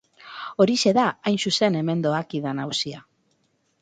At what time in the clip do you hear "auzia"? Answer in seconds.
2.67-3.07